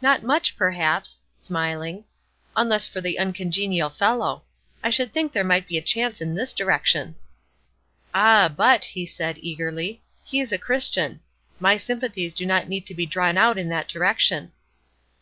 [0.00, 2.04] "Not much, perhaps," smiling,
[2.56, 4.44] "unless for the uncongenial fellow.
[4.82, 7.16] I should think there might be a chance in this direction."
[8.14, 11.20] "Ah, but," he said, eagerly, "he is a Christian.
[11.58, 14.52] My sympathies do not need to be drawn out in that direction."